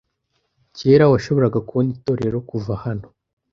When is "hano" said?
2.83-3.07